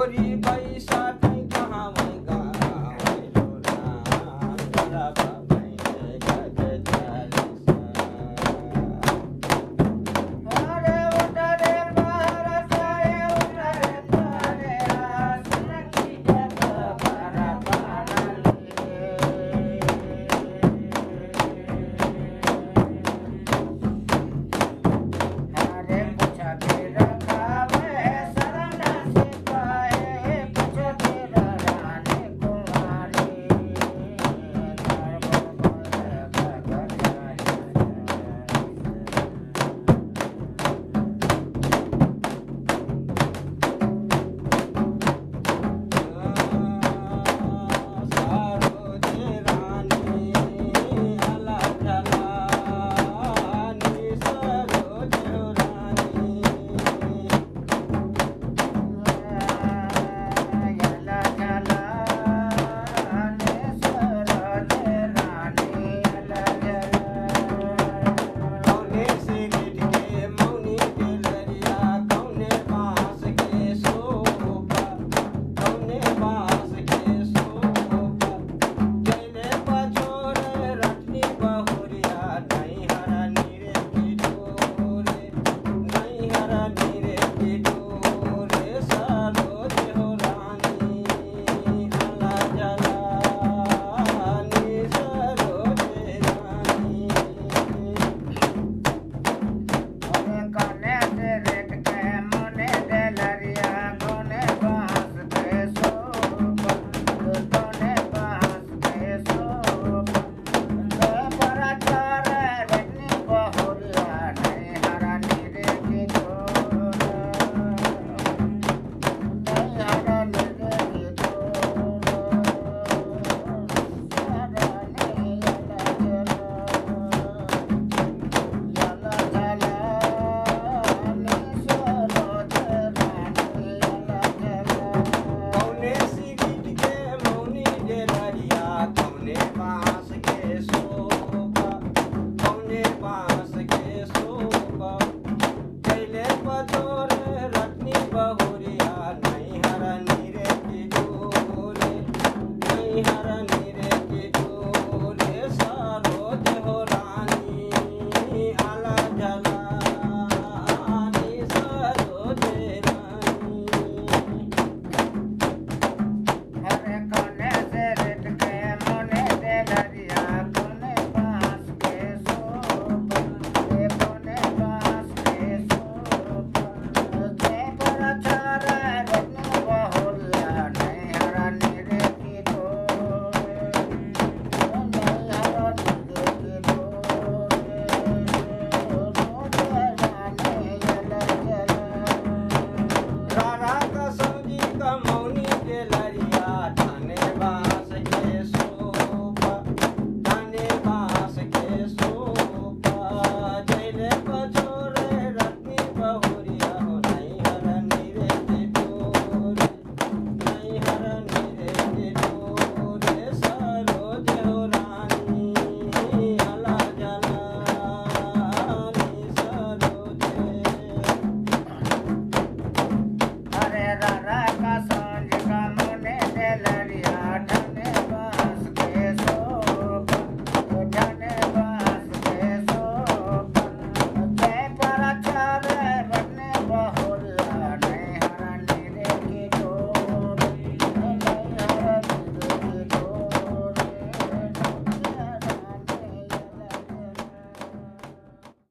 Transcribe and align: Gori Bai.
Gori 0.00 0.34
Bai. 0.36 0.59